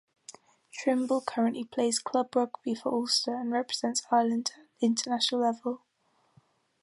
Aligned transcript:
Trimble 0.71 1.21
currently 1.21 1.63
plays 1.63 1.99
club 1.99 2.35
rugby 2.35 2.73
for 2.73 2.91
Ulster 2.91 3.35
and 3.35 3.51
represents 3.51 4.01
Ireland 4.11 4.51
at 4.57 4.65
international 4.81 5.41
level. 5.41 5.83